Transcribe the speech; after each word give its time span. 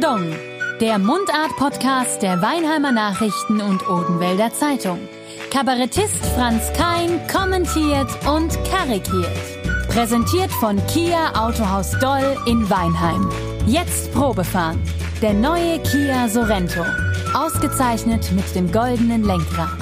Pardon, 0.00 0.32
der 0.80 0.98
Mundart-Podcast 0.98 2.22
der 2.22 2.40
Weinheimer 2.40 2.92
Nachrichten 2.92 3.60
und 3.60 3.88
Odenwälder 3.88 4.52
Zeitung. 4.52 5.00
Kabarettist 5.50 6.24
Franz 6.36 6.72
Kein 6.74 7.26
kommentiert 7.26 8.08
und 8.28 8.52
karikiert. 8.64 9.88
Präsentiert 9.88 10.52
von 10.52 10.76
Kia 10.86 11.32
Autohaus 11.34 11.98
Doll 11.98 12.36
in 12.46 12.68
Weinheim. 12.70 13.28
Jetzt 13.66 14.12
Probefahren. 14.12 14.80
Der 15.20 15.32
neue 15.32 15.80
Kia 15.82 16.28
Sorento. 16.28 16.84
Ausgezeichnet 17.34 18.30
mit 18.32 18.54
dem 18.54 18.70
goldenen 18.70 19.24
Lenkrad. 19.24 19.80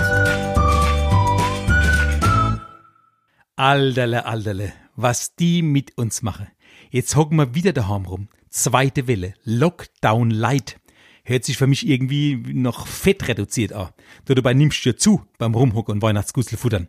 Alterle, 3.57 4.25
alterle, 4.25 4.73
was 4.95 5.35
die 5.35 5.61
mit 5.61 5.99
uns 5.99 6.23
machen. 6.23 6.47
Jetzt 6.91 7.17
hocken 7.17 7.37
wir 7.37 7.55
wieder 7.55 7.75
daheim 7.75 8.07
rum. 8.07 8.29
Zweite 8.57 9.07
Welle. 9.07 9.35
Lockdown 9.45 10.31
Light. 10.31 10.81
Hört 11.25 11.45
sich 11.45 11.59
für 11.59 11.67
mich 11.67 11.87
irgendwie 11.87 12.37
noch 12.37 12.87
fett 12.87 13.29
reduziert 13.29 13.75
an. 13.75 13.91
Du 14.25 14.35
dabei 14.35 14.55
nimmst 14.55 14.87
du 14.87 14.97
zu 14.97 15.27
beim 15.37 15.55
Rumhocken 15.55 15.97
und 15.97 16.03
Weihnachtsgusel 16.03 16.57
futtern. 16.57 16.89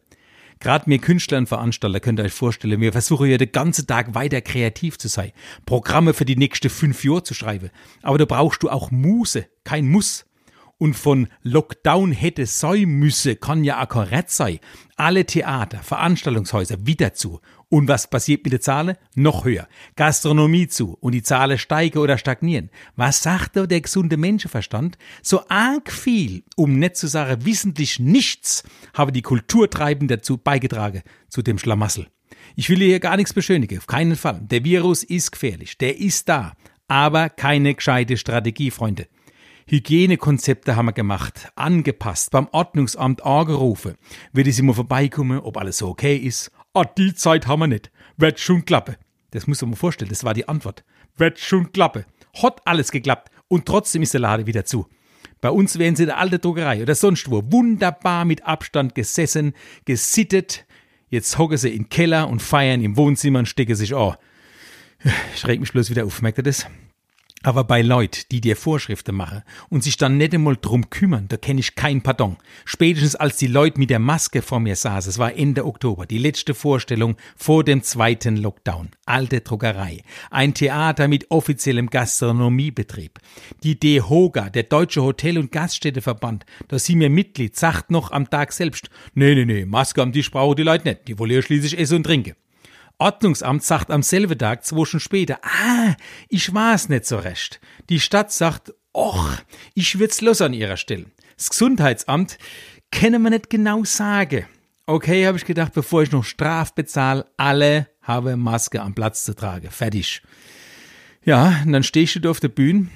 Gerade 0.62 0.90
mir 0.90 1.00
Künstler 1.00 1.40
und 1.40 1.48
Veranstalter 1.48 2.00
könnt 2.00 2.22
ihr 2.22 2.24
euch 2.24 2.32
vorstellen, 2.32 2.80
wir 2.80 2.94
versuchen 2.94 3.30
ja 3.30 3.38
den 3.38 3.52
ganzen 3.52 3.86
Tag 3.86 4.16
weiter 4.16 4.40
kreativ 4.40 4.98
zu 4.98 5.10
sein, 5.10 5.34
Programme 5.66 6.14
für 6.14 6.24
die 6.24 6.38
nächsten 6.38 6.70
fünf 6.70 7.04
Jahre 7.04 7.24
zu 7.24 7.34
schreiben. 7.34 7.70
Aber 8.02 8.18
da 8.18 8.24
brauchst 8.24 8.64
du 8.64 8.70
auch 8.70 8.90
Muse, 8.90 9.48
kein 9.66 9.90
Muss 9.90 10.26
und 10.78 10.94
von 10.94 11.28
Lockdown 11.44 12.12
hätte 12.12 12.46
sein 12.46 12.86
müsse, 12.86 13.36
kann 13.36 13.64
ja 13.64 13.86
korrekt 13.86 14.30
sein. 14.30 14.60
Alle 14.96 15.26
Theater, 15.26 15.80
Veranstaltungshäuser 15.80 16.86
wieder 16.86 17.14
zu. 17.14 17.42
Und 17.70 17.88
was 17.88 18.10
passiert 18.10 18.44
mit 18.44 18.54
den 18.54 18.62
Zahlen? 18.62 18.96
Noch 19.16 19.46
höher. 19.46 19.68
Gastronomie 19.96 20.68
zu 20.68 20.98
und 21.00 21.12
die 21.14 21.24
Zahlen 21.24 21.58
steigen 21.58 22.00
oder 22.00 22.18
stagnieren. 22.18 22.70
Was 22.96 23.22
sagt 23.22 23.56
da 23.56 23.66
der 23.66 23.82
gesunde 23.82 24.18
Menschenverstand? 24.18 24.98
So 25.22 25.48
arg 25.50 25.92
viel, 25.92 26.44
um 26.56 26.80
nicht 26.80 26.96
zu 26.96 27.08
sagen 27.08 27.46
wissentlich 27.46 28.00
nichts, 28.00 28.64
habe 28.94 29.12
die 29.12 29.22
Kulturtreibenden 29.22 30.18
dazu 30.18 30.38
beigetragen, 30.38 31.02
zu 31.28 31.42
dem 31.42 31.58
Schlamassel. 31.60 32.08
Ich 32.56 32.70
will 32.70 32.80
hier 32.80 33.00
gar 33.00 33.18
nichts 33.18 33.34
beschönigen, 33.34 33.78
auf 33.78 33.88
keinen 33.88 34.16
Fall. 34.16 34.42
Der 34.42 34.64
Virus 34.64 35.04
ist 35.04 35.32
gefährlich, 35.32 35.78
der 35.78 35.98
ist 35.98 36.30
da. 36.30 36.54
Aber 36.88 37.30
keine 37.30 37.76
gescheite 37.76 38.16
Strategie, 38.16 38.72
Freunde. 38.72 39.08
Hygienekonzepte 39.70 40.78
haben 40.78 40.86
wir 40.86 40.94
gemacht, 40.94 41.52
angepasst, 41.56 42.32
beim 42.32 42.48
Ordnungsamt 42.54 43.26
angerufen. 43.26 43.96
Wird 44.32 44.48
es 44.48 44.60
immer 44.60 44.74
vorbeikommen, 44.74 45.40
ob 45.40 45.58
alles 45.58 45.80
so 45.80 45.90
okay 45.90 46.16
ist? 46.16 46.52
Ah, 46.74 46.86
die 46.86 47.14
Zeit 47.14 47.48
haben 47.48 47.60
wir 47.60 47.68
nicht. 47.68 47.92
Wird 48.16 48.40
schon 48.40 48.64
klappen. 48.64 48.96
Das 49.32 49.46
muss 49.46 49.62
man 49.62 49.72
sich 49.72 49.80
vorstellen, 49.80 50.10
das 50.10 50.24
war 50.24 50.34
die 50.34 50.48
Antwort. 50.48 50.86
Wird 51.18 51.38
schon 51.40 51.74
klappen. 51.74 52.06
Hat 52.42 52.62
alles 52.66 52.92
geklappt. 52.92 53.30
Und 53.50 53.66
trotzdem 53.66 54.04
ist 54.04 54.14
der 54.14 54.22
Laden 54.22 54.48
wieder 54.48 54.64
zu. 54.64 54.88
Bei 55.42 55.50
uns 55.50 55.78
wären 55.78 55.98
sie 55.98 56.04
in 56.04 56.08
der 56.08 56.18
alten 56.18 56.40
Druckerei 56.40 56.82
oder 56.82 56.96
sonst 56.96 57.30
wo 57.30 57.44
wunderbar 57.52 58.24
mit 58.24 58.46
Abstand 58.46 58.96
gesessen, 58.96 59.54
gesittet. 59.84 60.66
Jetzt 61.10 61.38
hocken 61.38 61.58
sie 61.58 61.76
im 61.76 61.90
Keller 61.90 62.30
und 62.30 62.42
feiern 62.42 62.82
im 62.82 62.96
Wohnzimmer 62.96 63.40
und 63.40 63.48
stecken 63.48 63.76
sich 63.76 63.94
an. 63.94 64.16
Ich 65.36 65.46
mich 65.46 65.74
bloß 65.74 65.90
wieder 65.90 66.06
auf, 66.06 66.22
merkt 66.22 66.40
ihr 66.40 66.44
das? 66.44 66.66
Aber 67.44 67.64
bei 67.64 67.84
Leut, 67.84 68.32
die 68.32 68.42
dir 68.42 68.56
Vorschriften 68.56 69.16
machen 69.16 69.44
und 69.70 69.84
sich 69.84 69.96
dann 69.96 70.18
nicht 70.18 70.34
einmal 70.34 70.58
drum 70.60 70.90
kümmern, 70.90 71.28
da 71.28 71.38
kenne 71.38 71.60
ich 71.60 71.76
kein 71.76 72.02
Pardon. 72.02 72.38
Spätestens 72.66 73.16
als 73.16 73.38
die 73.38 73.48
Leute 73.48 73.80
mit 73.80 73.92
der 73.92 74.00
Maske 74.00 74.42
vor 74.42 74.60
mir 74.60 74.76
saßen, 74.76 75.10
es 75.12 75.20
war 75.20 75.36
Ende 75.36 75.66
Oktober, 75.66 76.08
die 76.08 76.18
letzte 76.18 76.56
Vorstellung 76.56 77.16
vor 77.36 77.64
dem 77.64 77.84
zweiten 77.84 78.38
Lockdown. 78.38 78.90
Alte 79.06 79.42
Druckerei. 79.42 80.02
Ein 80.32 80.56
Theater 80.56 81.08
mit 81.08 81.30
offiziellem 81.30 81.90
Gastronomiebetrieb. 81.90 83.20
Die 83.64 83.80
DEHOGA, 83.80 84.50
der 84.50 84.64
Deutsche 84.64 85.04
Hotel- 85.04 85.38
und 85.38 85.52
Gaststätteverband, 85.52 86.46
da 86.68 86.80
sie 86.80 86.96
mir 86.96 87.12
Mitglied, 87.12 87.56
sagt 87.56 87.92
noch 87.92 88.12
am 88.12 88.30
Tag 88.30 88.52
selbst, 88.52 88.90
nee, 89.14 89.36
nee, 89.36 89.46
nee, 89.46 89.66
Maske 89.66 90.02
am 90.02 90.12
Tisch 90.12 90.32
brauchen 90.32 90.56
die 90.56 90.64
Leute 90.64 90.90
nicht, 90.90 91.08
die 91.08 91.20
wollen 91.20 91.32
ja 91.32 91.42
schließlich 91.42 91.78
essen 91.78 91.98
und 91.98 92.04
trinken. 92.04 92.34
Ordnungsamt 93.00 93.64
sagt 93.64 93.92
am 93.92 94.02
selben 94.02 94.38
Tag, 94.38 94.66
zwei 94.66 94.78
Wochen 94.78 95.00
später, 95.00 95.40
ah, 95.44 95.96
ich 96.30 96.52
weiß 96.54 96.90
nicht 96.90 97.06
so 97.06 97.18
recht. 97.18 97.60
Die 97.90 98.00
Stadt 98.00 98.32
sagt, 98.32 98.74
och, 98.94 99.38
ich 99.76 100.00
würd's 100.00 100.22
los 100.22 100.42
an 100.42 100.54
ihrer 100.54 100.78
Stelle. 100.78 101.06
Das 101.38 101.50
Gesundheitsamt 101.50 102.38
können 102.92 103.22
wir 103.22 103.30
nicht 103.30 103.50
genau 103.50 103.84
sagen. 103.84 104.46
Okay, 104.88 105.28
habe 105.28 105.38
ich 105.38 105.46
gedacht, 105.46 105.74
bevor 105.74 106.02
ich 106.02 106.12
noch 106.12 106.24
Straf 106.24 106.74
bezahle, 106.74 107.26
alle 107.38 107.88
haben 108.02 108.40
Maske 108.40 108.82
am 108.82 108.96
Platz 108.96 109.26
zu 109.26 109.36
tragen. 109.36 109.70
Fertig. 109.70 110.24
Ja, 111.24 111.62
und 111.66 111.74
dann 111.74 111.84
stehst 111.84 112.16
du 112.16 112.22
da 112.22 112.32
auf 112.32 112.40
der 112.40 112.48
Bühne 112.48 112.88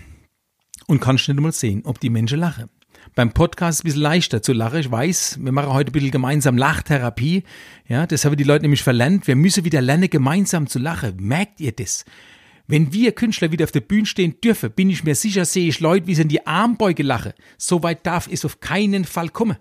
und 0.87 1.01
kannst 1.01 1.27
nicht 1.27 1.39
mal 1.39 1.51
sehen, 1.51 1.81
ob 1.85 1.99
die 1.99 2.09
Menschen 2.09 2.39
lachen 2.39 2.69
beim 3.15 3.31
Podcast 3.31 3.81
ein 3.81 3.85
bisschen 3.85 4.01
leichter 4.01 4.41
zu 4.41 4.53
lachen. 4.53 4.79
Ich 4.79 4.91
weiß, 4.91 5.39
wir 5.41 5.51
machen 5.51 5.73
heute 5.73 5.91
ein 5.91 5.93
bisschen 5.93 6.11
gemeinsam 6.11 6.57
Lachtherapie. 6.57 7.43
Ja, 7.87 8.07
das 8.07 8.25
haben 8.25 8.37
die 8.37 8.43
Leute 8.43 8.63
nämlich 8.63 8.83
verlernt. 8.83 9.27
Wir 9.27 9.35
müssen 9.35 9.65
wieder 9.65 9.81
lernen, 9.81 10.09
gemeinsam 10.09 10.67
zu 10.67 10.79
lachen. 10.79 11.17
Merkt 11.17 11.59
ihr 11.59 11.71
das? 11.71 12.05
Wenn 12.67 12.93
wir 12.93 13.11
Künstler 13.11 13.51
wieder 13.51 13.65
auf 13.65 13.71
der 13.71 13.81
Bühne 13.81 14.05
stehen 14.05 14.39
dürfen, 14.41 14.71
bin 14.71 14.89
ich 14.89 15.03
mir 15.03 15.15
sicher, 15.15 15.43
sehe 15.43 15.67
ich 15.67 15.81
Leute, 15.81 16.07
wie 16.07 16.15
sie 16.15 16.21
in 16.21 16.29
die 16.29 16.47
Armbeuge 16.47 17.03
lachen. 17.03 17.33
So 17.57 17.83
weit 17.83 18.05
darf 18.05 18.29
es 18.31 18.45
auf 18.45 18.61
keinen 18.61 19.03
Fall 19.03 19.29
kommen. 19.29 19.57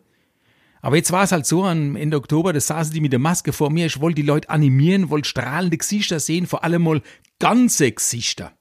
Aber 0.83 0.97
jetzt 0.97 1.13
war 1.13 1.25
es 1.25 1.33
halt 1.33 1.45
so, 1.45 1.65
am 1.65 1.97
Ende 1.97 2.17
Oktober, 2.17 2.53
da 2.53 2.61
saßen 2.61 2.95
die 2.95 3.01
mit 3.01 3.13
der 3.13 3.19
Maske 3.19 3.53
vor 3.53 3.71
mir. 3.71 3.87
Ich 3.87 4.01
wollte 4.01 4.23
die 4.23 4.27
Leute 4.27 4.49
animieren, 4.49 5.11
wollte 5.11 5.29
strahlende 5.29 5.77
Gesichter 5.77 6.21
sehen, 6.21 6.47
vor 6.47 6.65
allem 6.65 6.83
mal 6.83 7.03
ganze 7.39 7.91
Gesichter. 7.91 8.53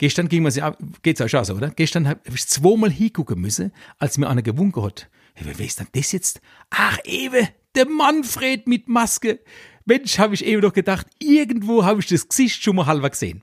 Gestern 0.00 0.30
ging 0.30 0.42
man 0.42 0.50
sich, 0.50 0.64
geht's 1.02 1.20
euch 1.20 1.36
auch 1.36 1.44
so, 1.44 1.52
oder? 1.52 1.68
Gestern 1.68 2.08
habe 2.08 2.20
ich 2.34 2.46
zweimal 2.46 2.90
hingucken 2.90 3.38
müssen, 3.38 3.70
als 3.98 4.16
mir 4.16 4.30
einer 4.30 4.40
gewunken 4.40 4.82
hat. 4.82 5.10
Hey, 5.34 5.52
wer 5.54 5.66
ist 5.66 5.78
denn 5.78 5.88
das 5.92 6.12
jetzt? 6.12 6.40
Ach, 6.70 6.96
Ewe, 7.04 7.50
der 7.74 7.86
Manfred 7.86 8.66
mit 8.66 8.88
Maske. 8.88 9.40
Mensch, 9.84 10.18
habe 10.18 10.32
ich 10.32 10.42
eben 10.46 10.62
doch 10.62 10.72
gedacht, 10.72 11.06
irgendwo 11.18 11.84
habe 11.84 12.00
ich 12.00 12.06
das 12.06 12.26
Gesicht 12.26 12.62
schon 12.62 12.76
mal 12.76 12.86
halber 12.86 13.10
gesehen. 13.10 13.42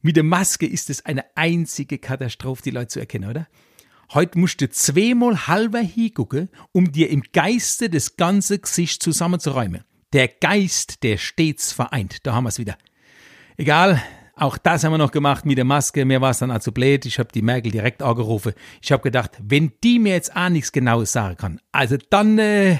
Mit 0.00 0.14
der 0.14 0.22
Maske 0.22 0.64
ist 0.64 0.90
es 0.90 1.04
eine 1.04 1.24
einzige 1.34 1.98
Katastrophe, 1.98 2.62
die 2.62 2.70
Leute 2.70 2.86
zu 2.86 3.00
erkennen, 3.00 3.28
oder? 3.28 3.48
Heute 4.14 4.38
musst 4.38 4.60
du 4.60 4.70
zweimal 4.70 5.48
halber 5.48 5.80
hingucken, 5.80 6.50
um 6.70 6.92
dir 6.92 7.10
im 7.10 7.24
Geiste 7.32 7.90
das 7.90 8.14
ganze 8.16 8.60
Gesicht 8.60 9.02
zusammenzuräumen. 9.02 9.82
Der 10.12 10.28
Geist, 10.28 11.02
der 11.02 11.16
stets 11.16 11.72
vereint. 11.72 12.24
Da 12.24 12.32
haben 12.32 12.44
wir 12.44 12.50
es 12.50 12.60
wieder. 12.60 12.78
Egal, 13.56 14.00
auch 14.40 14.56
das 14.58 14.84
haben 14.84 14.92
wir 14.92 14.98
noch 14.98 15.12
gemacht 15.12 15.44
mit 15.44 15.58
der 15.58 15.64
Maske. 15.64 16.04
Mir 16.04 16.20
war 16.20 16.30
es 16.30 16.38
dann 16.38 16.50
also 16.50 16.72
blöd. 16.72 17.04
Ich 17.04 17.18
habe 17.18 17.30
die 17.32 17.42
Merkel 17.42 17.70
direkt 17.70 18.02
angerufen. 18.02 18.54
Ich 18.80 18.90
habe 18.90 19.02
gedacht, 19.02 19.32
wenn 19.42 19.72
die 19.84 19.98
mir 19.98 20.14
jetzt 20.14 20.34
auch 20.34 20.48
nichts 20.48 20.72
Genaues 20.72 21.12
sagen 21.12 21.36
kann, 21.36 21.60
also 21.72 21.96
dann. 22.08 22.38
Äh, 22.38 22.78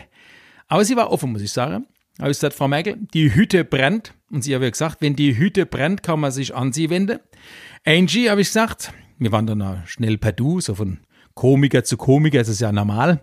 aber 0.69 0.85
sie 0.85 0.97
war 0.97 1.13
offen, 1.13 1.33
muss 1.33 1.43
ich 1.43 1.53
sagen. 1.53 1.87
Habe 2.19 2.31
ich 2.31 2.39
gesagt, 2.39 2.55
Frau 2.55 2.69
Merkel, 2.69 2.97
die 3.13 3.35
Hütte 3.35 3.65
brennt. 3.65 4.15
Und 4.31 4.43
sie 4.43 4.55
hat 4.55 4.63
gesagt, 4.63 4.99
wenn 5.01 5.17
die 5.17 5.37
Hütte 5.37 5.67
brennt, 5.67 6.03
kann 6.03 6.21
man 6.21 6.31
sich 6.31 6.55
an 6.55 6.73
sie 6.73 6.89
wenden. 6.89 7.19
Angie, 7.85 8.31
habe 8.31 8.41
ich 8.41 8.49
gesagt. 8.49 8.93
Wir 9.19 9.33
waren 9.33 9.47
dann 9.47 9.83
schnell 9.87 10.17
per 10.17 10.33
Du, 10.33 10.61
so 10.61 10.75
von 10.75 10.99
Komiker 11.35 11.85
zu 11.85 11.97
Komiker, 11.97 12.41
ist 12.41 12.61
ja 12.61 12.73
normal. 12.73 13.21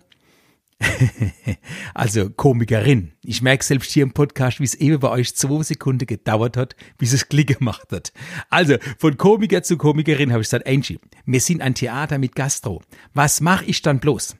also 1.94 2.30
Komikerin. 2.30 3.14
Ich 3.24 3.42
merke 3.42 3.64
selbst 3.64 3.92
hier 3.92 4.04
im 4.04 4.12
Podcast, 4.12 4.60
wie 4.60 4.66
es 4.66 4.76
eben 4.76 5.00
bei 5.00 5.10
euch 5.10 5.36
zwei 5.36 5.64
Sekunden 5.64 6.06
gedauert 6.06 6.56
hat, 6.58 6.76
bis 6.98 7.14
es 7.14 7.30
Klick 7.30 7.58
gemacht 7.58 7.92
hat. 7.92 8.14
Also 8.50 8.78
von 9.00 9.18
Komiker 9.18 9.64
zu 9.64 9.78
Komikerin 9.78 10.32
habe 10.32 10.42
ich 10.42 10.48
gesagt, 10.48 10.68
Angie, 10.68 11.00
wir 11.26 11.42
sind 11.42 11.62
ein 11.62 11.76
Theater 11.76 12.18
mit 12.20 12.36
Gastro. 12.36 12.82
Was 13.14 13.42
mache 13.42 13.66
ich 13.66 13.82
dann 13.82 14.00
bloß? 14.00 14.36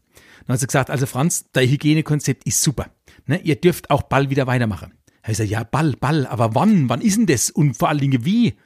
Dann 0.46 0.54
hat 0.54 0.60
sie 0.60 0.68
gesagt, 0.68 0.90
also 0.90 1.06
Franz, 1.06 1.46
dein 1.54 1.70
Hygienekonzept 1.70 2.46
ist 2.46 2.62
super. 2.62 2.92
Ne? 3.26 3.40
Ihr 3.42 3.56
dürft 3.56 3.90
auch 3.90 4.04
bald 4.04 4.30
wieder 4.30 4.48
weitermachen. 4.48 4.94
Da 5.24 5.30
gesagt, 5.30 5.50
ja, 5.50 5.64
Ball, 5.64 5.94
Ball, 6.00 6.26
aber 6.26 6.56
wann? 6.56 6.88
Wann 6.88 7.02
ist 7.02 7.18
denn 7.18 7.26
das? 7.26 7.50
Und 7.50 7.76
vor 7.76 7.90
allen 7.90 8.00
Dingen 8.00 8.24
wie? 8.24 8.58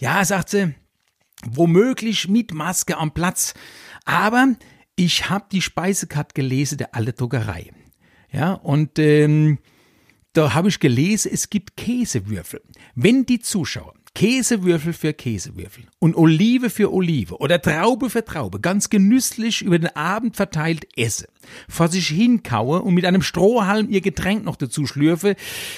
Ja, 0.00 0.24
sagt 0.24 0.48
sie, 0.48 0.74
womöglich 1.46 2.28
mit 2.28 2.52
Maske 2.52 2.96
am 2.96 3.12
Platz. 3.12 3.54
Aber 4.04 4.56
ich 4.98 5.30
habe 5.30 5.46
die 5.52 5.62
Speisekarte 5.62 6.34
gelesen 6.34 6.78
der 6.78 6.94
alte 6.94 7.12
Druckerei. 7.12 7.70
Ja, 8.32 8.54
und 8.54 8.98
ähm, 8.98 9.58
da 10.32 10.54
habe 10.54 10.68
ich 10.68 10.80
gelesen, 10.80 11.30
es 11.32 11.48
gibt 11.50 11.76
Käsewürfel. 11.76 12.60
Wenn 12.94 13.24
die 13.24 13.38
Zuschauer 13.38 13.94
Käsewürfel 14.14 14.92
für 14.92 15.12
Käsewürfel 15.12 15.84
und 16.00 16.16
Olive 16.16 16.70
für 16.70 16.92
Olive 16.92 17.36
oder 17.38 17.62
Traube 17.62 18.10
für 18.10 18.24
Traube 18.24 18.58
ganz 18.58 18.90
genüsslich 18.90 19.62
über 19.62 19.78
den 19.78 19.94
Abend 19.94 20.34
verteilt 20.34 20.88
esse, 20.96 21.28
vor 21.68 21.86
sich 21.86 22.08
hinkaue 22.08 22.82
und 22.82 22.94
mit 22.94 23.04
einem 23.04 23.22
Strohhalm 23.22 23.88
ihr 23.88 24.00
Getränk 24.00 24.44
noch 24.44 24.56
dazu 24.56 24.86
schlürfe, 24.86 25.36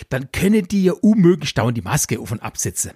dann 0.09 0.33
könne 0.33 0.63
die 0.63 0.85
ja 0.85 0.95
unmöglich 0.95 1.53
dauernd 1.53 1.77
die 1.77 1.83
Maske 1.83 2.19
auf 2.19 2.33
und 2.33 2.43
absetzen. 2.43 2.93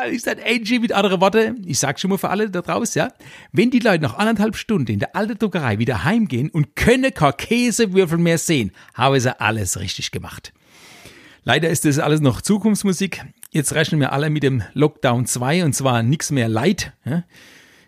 Ah, 0.00 0.06
ich 0.06 0.22
sag 0.22 0.38
Angie 0.46 0.78
mit 0.78 0.92
anderen 0.92 1.20
Worten, 1.20 1.62
ich 1.66 1.78
sag 1.78 2.00
schon 2.00 2.08
mal 2.10 2.16
für 2.16 2.30
alle 2.30 2.48
da 2.48 2.62
draußen, 2.62 3.00
ja. 3.00 3.12
Wenn 3.52 3.70
die 3.70 3.80
Leute 3.80 4.02
nach 4.02 4.16
anderthalb 4.16 4.56
Stunden 4.56 4.92
in 4.92 4.98
der 4.98 5.14
alten 5.14 5.36
Druckerei 5.36 5.78
wieder 5.78 6.04
heimgehen 6.04 6.48
und 6.48 6.74
können 6.74 7.12
kein 7.12 7.36
Käsewürfel 7.36 8.16
mehr 8.16 8.38
sehen, 8.38 8.72
haben 8.94 9.20
sie 9.20 9.38
alles 9.38 9.78
richtig 9.78 10.10
gemacht. 10.10 10.54
Leider 11.44 11.68
ist 11.68 11.84
das 11.84 11.98
alles 11.98 12.20
noch 12.20 12.40
Zukunftsmusik. 12.40 13.24
Jetzt 13.50 13.74
rechnen 13.74 14.00
wir 14.00 14.12
alle 14.12 14.30
mit 14.30 14.42
dem 14.42 14.62
Lockdown 14.72 15.26
2 15.26 15.64
und 15.64 15.74
zwar 15.74 16.02
nichts 16.02 16.30
mehr 16.30 16.48
Leid. 16.48 16.94
Ja? 17.04 17.24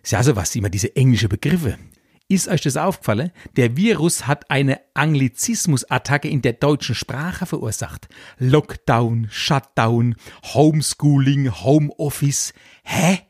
Ist 0.02 0.12
ja 0.12 0.22
sowas, 0.22 0.54
immer 0.54 0.68
diese 0.68 0.94
englische 0.94 1.30
Begriffe. 1.30 1.78
Ist 2.28 2.48
euch 2.48 2.62
das 2.62 2.76
aufgefallen? 2.76 3.30
Der 3.56 3.76
Virus 3.76 4.26
hat 4.26 4.50
eine 4.50 4.80
Anglizismusattacke 4.94 6.28
in 6.28 6.40
der 6.42 6.54
deutschen 6.54 6.94
Sprache 6.94 7.46
verursacht. 7.46 8.08
Lockdown, 8.38 9.28
Shutdown, 9.30 10.16
Homeschooling, 10.54 11.50
Homeoffice. 11.62 12.54
Hä? 12.84 13.20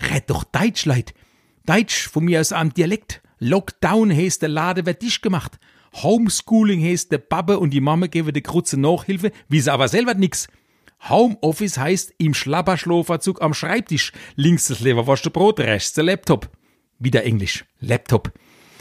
Red 0.00 0.30
doch 0.30 0.44
Deutsch, 0.44 0.86
Leid. 0.86 1.14
Deutsch 1.66 2.08
von 2.08 2.24
mir 2.24 2.40
aus 2.40 2.52
am 2.52 2.72
Dialekt. 2.72 3.20
Lockdown 3.38 4.14
heißt 4.14 4.42
der 4.42 4.48
Lade 4.48 4.86
wird 4.86 5.02
dicht 5.02 5.22
gemacht. 5.22 5.58
Homeschooling 6.02 6.82
heißt 6.82 7.12
der 7.12 7.18
Babbe 7.18 7.58
und 7.58 7.70
die 7.70 7.80
Mama 7.80 8.06
geben 8.06 8.32
der 8.32 8.42
Krutze 8.42 8.78
Nachhilfe, 8.78 9.32
wie 9.48 9.60
sie 9.60 9.72
aber 9.72 9.88
selber 9.88 10.14
nix. 10.14 10.48
Homeoffice 11.08 11.78
heißt 11.78 12.14
im 12.18 12.34
Schlapperschloferzug 12.34 13.42
am 13.42 13.54
Schreibtisch. 13.54 14.12
Links 14.34 14.68
das 14.68 14.80
Leberwurst 14.80 15.30
Brot, 15.32 15.60
rechts 15.60 15.92
der 15.92 16.04
Laptop. 16.04 16.50
Wieder 16.98 17.24
Englisch. 17.24 17.64
Laptop. 17.80 18.32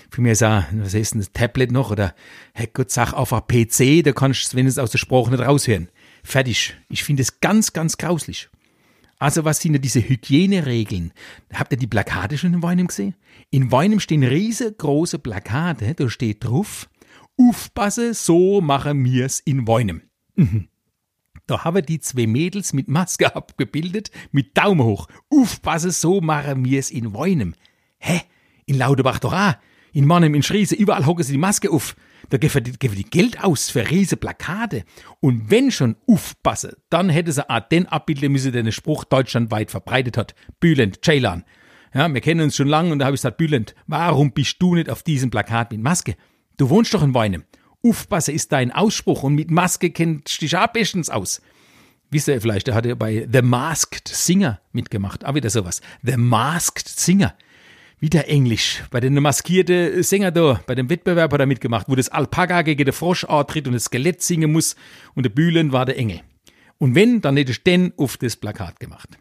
Für 0.09 0.21
mich 0.21 0.33
ist 0.33 0.43
auch, 0.43 0.63
was 0.73 0.93
heißt 0.93 1.13
denn 1.13 1.21
das 1.21 1.33
Tablet 1.33 1.71
noch? 1.71 1.91
Oder, 1.91 2.15
hey 2.53 2.69
Gott, 2.71 2.91
sag 2.91 3.13
auf 3.13 3.33
ein 3.33 3.41
PC, 3.41 4.03
da 4.03 4.13
kannst 4.13 4.53
du 4.53 4.57
wenigstens 4.57 4.83
aus 4.83 4.91
der 4.91 4.97
Sprache 4.97 5.31
nicht 5.31 5.43
raushören. 5.43 5.89
Fertig. 6.23 6.75
Ich 6.89 7.03
finde 7.03 7.21
es 7.21 7.39
ganz, 7.41 7.73
ganz 7.73 7.97
grauslich. 7.97 8.49
Also 9.17 9.45
was 9.45 9.59
sind 9.59 9.73
denn 9.73 9.81
diese 9.81 10.07
Hygieneregeln? 10.07 11.13
Habt 11.53 11.71
ihr 11.71 11.77
die 11.77 11.87
Plakate 11.87 12.37
schon 12.37 12.53
in 12.53 12.63
Weinem 12.63 12.87
gesehen? 12.87 13.15
In 13.49 13.71
Weinem 13.71 13.99
stehen 13.99 14.23
riesengroße 14.23 15.19
Plakate, 15.19 15.93
da 15.95 16.09
steht 16.09 16.43
drauf, 16.43 16.89
Aufpasse, 17.37 18.13
so 18.13 18.61
machen 18.61 18.99
mir's 18.99 19.39
in 19.39 19.67
Weinem. 19.67 20.03
Mhm. 20.35 20.67
Da 21.47 21.63
haben 21.63 21.85
die 21.85 21.99
zwei 21.99 22.27
Mädels 22.27 22.73
mit 22.73 22.87
Maske 22.87 23.35
abgebildet, 23.35 24.11
mit 24.31 24.57
Daumen 24.57 24.83
hoch. 24.83 25.07
Aufpasse, 25.29 25.91
so 25.91 26.21
machen 26.21 26.61
mir's 26.61 26.89
in 26.89 27.13
Weinem. 27.13 27.55
Hä? 28.05 28.21
In 28.65 28.77
Laudebach 28.77 29.19
doch 29.19 29.33
auch. 29.33 29.53
In 29.93 30.05
Mannem, 30.05 30.35
in 30.35 30.43
Schriese, 30.43 30.75
überall 30.75 31.05
hocken 31.05 31.23
sie 31.23 31.31
die 31.31 31.39
Maske 31.39 31.71
auf. 31.71 31.95
Da 32.29 32.37
geben 32.37 32.63
die, 32.63 32.73
geben 32.73 32.95
die 32.95 33.09
Geld 33.09 33.43
aus 33.43 33.69
für 33.69 33.89
riese 33.89 34.15
Plakate. 34.15 34.83
Und 35.21 35.49
wenn 35.49 35.71
schon 35.71 35.95
aufpasse, 36.07 36.77
dann 36.89 37.09
hätte 37.09 37.31
sie 37.31 37.49
auch 37.49 37.61
den 37.61 37.87
abbilden 37.87 38.31
müssen, 38.31 38.51
der 38.51 38.63
den 38.63 38.71
Spruch 38.71 39.05
deutschlandweit 39.05 39.71
verbreitet 39.71 40.17
hat. 40.17 40.35
Bülent, 40.59 41.03
Ceylan. 41.03 41.45
Ja, 41.93 42.13
wir 42.13 42.21
kennen 42.21 42.41
uns 42.41 42.55
schon 42.55 42.67
lange 42.67 42.91
und 42.91 42.99
da 42.99 43.05
habe 43.05 43.15
ich 43.15 43.21
gesagt, 43.21 43.37
Bülent, 43.37 43.73
warum 43.87 44.33
bist 44.33 44.57
du 44.59 44.75
nicht 44.75 44.89
auf 44.89 45.01
diesem 45.01 45.29
Plakat 45.31 45.71
mit 45.71 45.81
Maske? 45.81 46.15
Du 46.57 46.69
wohnst 46.69 46.93
doch 46.93 47.01
in 47.01 47.13
Weinem. 47.13 47.43
Aufpasse 47.83 48.31
ist 48.31 48.51
dein 48.51 48.71
Ausspruch 48.71 49.23
und 49.23 49.35
mit 49.35 49.49
Maske 49.49 49.89
kennt 49.91 50.41
dich 50.41 50.57
auch 50.57 50.67
bestens 50.67 51.09
aus. 51.09 51.41
Wisst 52.11 52.27
ihr 52.27 52.39
vielleicht, 52.41 52.67
der 52.67 52.75
hatte 52.75 52.95
bei 52.95 53.27
The 53.31 53.41
Masked 53.41 54.07
Singer 54.07 54.59
mitgemacht. 54.71 55.25
Auch 55.25 55.35
wieder 55.35 55.49
sowas. 55.49 55.81
The 56.03 56.17
Masked 56.17 56.87
Singer. 56.87 57.33
Wieder 57.99 58.27
Englisch. 58.27 58.83
Bei 58.91 58.99
den 58.99 59.13
maskierten 59.13 60.03
Sänger 60.03 60.31
da, 60.31 60.61
bei 60.67 60.75
dem 60.75 60.89
Wettbewerb 60.89 61.31
hat 61.31 61.39
er 61.39 61.45
mitgemacht, 61.45 61.87
wo 61.87 61.95
das 61.95 62.09
Alpaka 62.09 62.61
gegen 62.61 62.83
den 62.83 62.93
Frosch 62.93 63.23
antritt 63.23 63.67
und 63.67 63.73
das 63.73 63.85
Skelett 63.85 64.21
singen 64.21 64.51
muss 64.51 64.75
und 65.13 65.23
der 65.23 65.29
Bühlen 65.29 65.71
war 65.71 65.85
der 65.85 65.97
Engel. 65.97 66.21
Und 66.77 66.93
wenn, 66.93 67.21
dann 67.21 67.37
hätte 67.37 67.51
ich 67.51 67.63
den 67.63 67.93
auf 67.97 68.17
das 68.17 68.35
Plakat 68.35 68.79
gemacht. 68.79 69.17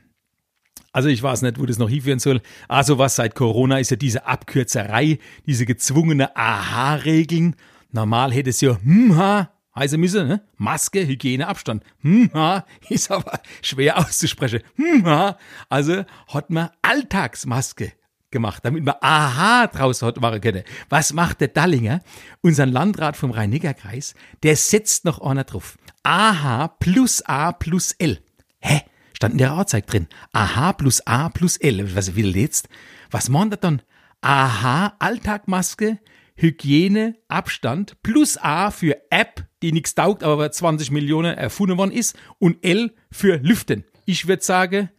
Also 0.92 1.08
ich 1.08 1.22
weiß 1.22 1.42
nicht, 1.42 1.58
wo 1.58 1.66
das 1.66 1.78
noch 1.78 1.88
hinführen 1.88 2.18
soll. 2.18 2.40
Also 2.68 2.98
was 2.98 3.16
seit 3.16 3.34
Corona 3.34 3.78
ist 3.78 3.90
ja 3.90 3.96
diese 3.96 4.26
Abkürzerei, 4.26 5.18
diese 5.46 5.66
gezwungene 5.66 6.36
Aha-Regeln. 6.36 7.56
Normal 7.90 8.32
hätte 8.32 8.50
es 8.50 8.60
ja 8.60 8.78
hm 8.82 9.16
ha 9.16 9.50
heißen 9.74 10.00
müssen, 10.00 10.28
ne? 10.28 10.42
Maske, 10.56 11.04
Hygiene, 11.04 11.48
Abstand. 11.48 11.82
Hm 12.02 12.30
ist 12.88 13.10
aber 13.10 13.40
schwer 13.62 13.98
auszusprechen. 13.98 14.60
Hm 14.76 15.34
also 15.68 16.04
hat 16.28 16.50
man 16.50 16.70
Alltagsmaske 16.82 17.92
gemacht, 18.34 18.62
damit 18.64 18.84
man 18.84 18.96
Aha 19.00 19.66
draus 19.68 20.02
hat 20.02 20.20
machen 20.20 20.42
können. 20.42 20.64
Was 20.90 21.14
macht 21.14 21.40
der 21.40 21.48
Dallinger, 21.48 22.00
unser 22.42 22.66
Landrat 22.66 23.16
vom 23.16 23.30
Rhein-Neckar-Kreis? 23.30 24.14
Der 24.42 24.56
setzt 24.56 25.06
noch 25.06 25.22
einer 25.22 25.44
drauf. 25.44 25.78
Aha 26.02 26.68
plus 26.68 27.22
A 27.22 27.52
plus 27.52 27.92
L. 27.92 28.20
Hä? 28.60 28.82
stand 29.14 29.34
in 29.34 29.38
der 29.38 29.52
Anzeige 29.52 29.86
drin. 29.86 30.08
AH 30.32 30.74
plus 30.74 31.06
A 31.06 31.30
plus 31.30 31.56
L. 31.56 31.94
Was 31.96 32.14
will 32.16 32.36
jetzt? 32.36 32.68
Was 33.10 33.28
meint 33.28 33.54
er 33.54 33.56
dann? 33.56 33.82
AH, 34.20 34.94
Alltagmaske, 34.98 35.98
Hygiene, 36.36 37.16
Abstand, 37.28 38.02
plus 38.02 38.36
A 38.38 38.70
für 38.70 38.96
App, 39.10 39.46
die 39.62 39.72
nichts 39.72 39.94
taugt, 39.94 40.22
aber 40.22 40.50
20 40.50 40.90
Millionen 40.90 41.36
erfunden 41.36 41.78
worden 41.78 41.92
ist, 41.92 42.16
und 42.38 42.64
L 42.64 42.94
für 43.10 43.36
Lüften. 43.36 43.84
Ich 44.06 44.26
würde 44.26 44.42
sagen, 44.42 44.90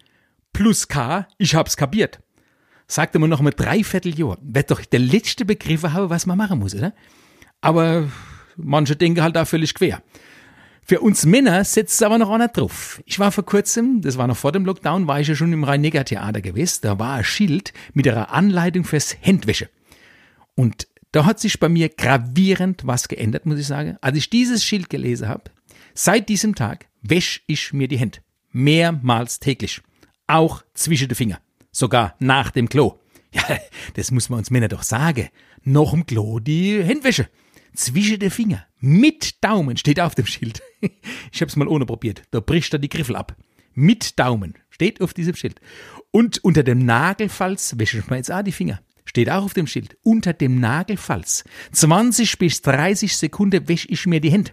plus 0.54 0.88
K, 0.88 1.28
ich 1.38 1.56
hab's 1.56 1.76
kapiert. 1.76 2.20
Sagte 2.88 3.20
man 3.20 3.30
noch 3.30 3.42
mal 3.42 3.52
dreiviertel 3.52 4.18
Jahr. 4.18 4.38
Wird 4.42 4.72
doch 4.72 4.84
der 4.86 5.00
letzte 5.00 5.46
Begriff 5.46 5.84
haben, 5.84 6.10
was 6.10 6.26
man 6.26 6.38
machen 6.38 6.60
muss, 6.60 6.76
oder? 6.76 6.94
Aber 7.62 8.08
manche 8.58 8.96
denken 8.96 9.22
halt 9.22 9.36
da 9.36 9.46
völlig 9.46 9.74
quer. 9.74 10.02
Für 10.88 11.00
uns 11.00 11.26
Männer 11.26 11.64
setzt 11.64 11.96
es 11.96 12.04
aber 12.04 12.20
noch 12.20 12.30
einer 12.30 12.48
drauf. 12.48 13.02
Ich 13.06 13.18
war 13.18 13.32
vor 13.32 13.44
kurzem, 13.44 14.02
das 14.02 14.20
war 14.20 14.28
noch 14.28 14.38
vor 14.38 14.52
dem 14.52 14.66
Lockdown, 14.66 15.08
war 15.08 15.20
ich 15.20 15.28
ja 15.28 15.36
schon 15.36 15.52
im 15.52 15.64
Rhein-Neckar-Theater 15.64 16.42
gewesen. 16.42 16.82
Da 16.84 17.00
war 17.00 17.16
ein 17.16 17.24
Schild 17.24 17.74
mit 17.94 18.08
einer 18.08 18.32
Anleitung 18.32 18.84
fürs 18.84 19.18
Händwäsche. 19.20 19.68
Und 20.54 20.88
da 21.12 21.26
hat 21.26 21.40
sich 21.40 21.60
bei 21.60 21.70
mir 21.70 21.90
gravierend 21.90 22.86
was 22.86 23.08
geändert, 23.08 23.48
muss 23.48 23.58
ich 23.58 23.66
sagen. 23.66 23.98
Als 24.02 24.16
ich 24.16 24.30
dieses 24.30 24.64
Schild 24.64 24.92
gelesen 24.92 25.28
habe, 25.28 25.50
seit 25.96 26.30
diesem 26.30 26.54
Tag 26.54 26.86
wäsche 27.02 27.42
ich 27.48 27.74
mir 27.74 27.88
die 27.88 27.98
Hände. 27.98 28.20
Mehrmals 28.52 29.40
täglich. 29.40 29.82
Auch 30.28 30.64
zwischen 30.76 31.10
die 31.10 31.16
Finger. 31.16 31.40
Sogar 31.76 32.16
nach 32.20 32.52
dem 32.52 32.70
Klo. 32.70 33.00
Ja, 33.34 33.44
das 33.96 34.10
muss 34.10 34.30
man 34.30 34.40
uns 34.40 34.50
Männer 34.50 34.70
doch 34.70 34.84
sagen. 34.84 35.28
Noch 35.66 35.92
im 35.92 36.06
Klo 36.06 36.40
die 36.40 36.82
Händwäsche 36.82 37.28
zwischen 37.74 38.18
den 38.18 38.32
Finger, 38.32 38.66
mit 38.80 39.44
Daumen, 39.44 39.76
steht 39.76 40.00
auf 40.00 40.16
dem 40.16 40.26
Schild. 40.26 40.62
Ich 41.34 41.42
habe 41.42 41.50
es 41.50 41.58
mal 41.58 41.68
ohne 41.68 41.86
probiert. 41.86 42.22
Da 42.32 42.40
bricht 42.40 42.72
er 42.72 42.80
die 42.80 42.88
Griffel 42.88 43.18
ab. 43.18 43.36
Mit 43.74 44.18
Daumen, 44.20 44.54
steht 44.70 45.02
auf 45.02 45.14
diesem 45.14 45.36
Schild. 45.36 45.60
Und 46.12 46.42
unter 46.46 46.64
dem 46.64 46.86
Nagelfalz 46.86 47.76
wäsche 47.78 47.98
ich 47.98 48.08
mir 48.08 48.16
jetzt 48.16 48.32
auch 48.32 48.42
die 48.42 48.54
Finger. 48.54 48.80
Steht 49.04 49.30
auch 49.30 49.44
auf 49.44 49.54
dem 49.54 49.68
Schild. 49.68 49.98
Unter 50.02 50.32
dem 50.32 50.62
Nagelfalz. 50.62 51.44
20 51.74 52.38
bis 52.38 52.62
30 52.62 53.18
Sekunden 53.18 53.68
wäsche 53.68 53.90
ich 53.90 54.06
mir 54.06 54.22
die 54.22 54.32
Hände. 54.32 54.52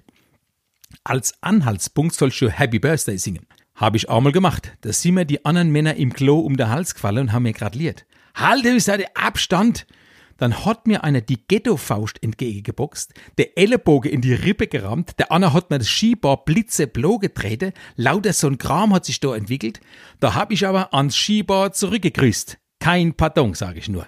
Als 1.04 1.40
Anhaltspunkt 1.40 2.16
sollst 2.16 2.40
du 2.40 2.50
Happy 2.50 2.80
Birthday 2.80 3.16
singen. 3.16 3.46
Habe 3.82 3.96
ich 3.96 4.08
auch 4.08 4.20
mal 4.20 4.30
gemacht. 4.30 4.76
Da 4.82 4.92
sind 4.92 5.14
mir 5.14 5.24
die 5.24 5.44
anderen 5.44 5.72
Männer 5.72 5.96
im 5.96 6.12
Klo 6.12 6.38
um 6.38 6.56
den 6.56 6.68
Hals 6.68 6.94
gefallen 6.94 7.18
und 7.18 7.32
haben 7.32 7.42
mir 7.42 7.52
gratuliert. 7.52 8.06
Halte 8.32 8.78
seine 8.78 9.06
Abstand! 9.16 9.88
Dann 10.36 10.64
hat 10.64 10.86
mir 10.86 11.02
einer 11.02 11.20
die 11.20 11.44
Ghetto-Faust 11.48 12.22
entgegengeboxt, 12.22 13.12
der 13.38 13.58
Ellenbogen 13.58 14.12
in 14.12 14.20
die 14.20 14.34
Rippe 14.34 14.68
gerammt, 14.68 15.18
der 15.18 15.32
Anna 15.32 15.52
hat 15.52 15.70
mir 15.70 15.78
das 15.78 15.88
Skibar 15.88 16.44
blitzeblau 16.44 17.18
getreten, 17.18 17.72
lauter 17.96 18.32
so 18.32 18.46
ein 18.46 18.56
Kram 18.56 18.94
hat 18.94 19.04
sich 19.04 19.18
da 19.18 19.34
entwickelt. 19.34 19.80
Da 20.20 20.36
hab 20.36 20.52
ich 20.52 20.64
aber 20.64 20.94
ans 20.94 21.16
Skibar 21.16 21.72
zurückgegrüßt. 21.72 22.58
Kein 22.78 23.14
Pardon, 23.14 23.54
sage 23.54 23.80
ich 23.80 23.88
nur. 23.88 24.06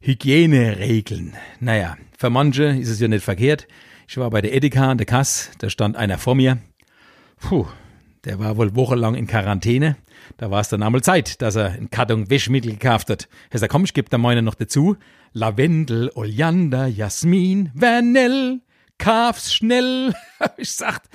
Hygieneregeln. 0.00 1.34
Naja, 1.60 1.96
für 2.18 2.28
manche 2.28 2.64
ist 2.64 2.88
es 2.88 2.98
ja 2.98 3.06
nicht 3.06 3.24
verkehrt. 3.24 3.68
Ich 4.08 4.16
war 4.16 4.30
bei 4.30 4.42
der 4.42 4.52
Edeka 4.52 4.90
an 4.90 4.98
der 4.98 5.06
Kasse, 5.06 5.50
da 5.58 5.70
stand 5.70 5.96
einer 5.96 6.18
vor 6.18 6.34
mir. 6.34 6.58
Puh, 7.38 7.66
der 8.24 8.38
war 8.38 8.56
wohl 8.56 8.74
wochenlang 8.74 9.14
in 9.14 9.26
Quarantäne. 9.26 9.96
Da 10.36 10.50
war 10.50 10.60
es 10.60 10.68
dann 10.68 10.82
einmal 10.82 11.02
Zeit, 11.02 11.42
dass 11.42 11.56
er 11.56 11.72
einen 11.72 11.90
Karton 11.90 12.30
Wäschmittel 12.30 12.72
gekauft 12.72 13.10
hat. 13.10 13.28
Er 13.50 13.58
sagt, 13.58 13.72
komm, 13.72 13.84
ich 13.84 13.94
geb 13.94 14.10
da 14.10 14.18
meine 14.18 14.42
noch 14.42 14.54
dazu. 14.54 14.96
Lavendel, 15.32 16.10
Oleander, 16.14 16.86
Jasmin, 16.86 17.70
Vanille, 17.74 18.60
kauf's 18.98 19.54
schnell. 19.54 20.14
ich 20.56 20.70
sagt, 20.70 21.10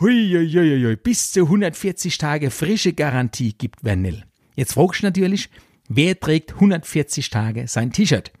huiuiuiui, 0.00 0.96
bis 0.96 1.32
zu 1.32 1.42
140 1.42 2.18
Tage 2.18 2.50
frische 2.50 2.92
Garantie 2.92 3.54
gibt 3.54 3.84
Vanille. 3.84 4.24
Jetzt 4.54 4.74
fragst 4.74 5.02
du 5.02 5.06
natürlich, 5.06 5.48
wer 5.88 6.18
trägt 6.18 6.54
140 6.54 7.30
Tage 7.30 7.68
sein 7.68 7.92
T-Shirt? 7.92 8.32